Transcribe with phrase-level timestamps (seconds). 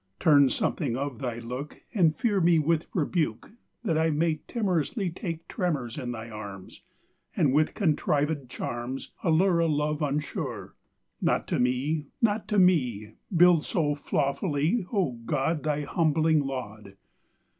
[0.19, 3.51] Turn something of Thy look, And fear me with rebuke,
[3.83, 6.81] That I May timorously Take tremors in Thy arms,
[7.35, 10.73] And with contrivèd charms Allure A love unsure.
[11.21, 16.97] Not to me, not to me, Builded so flawfully, O God, Thy humbling laud!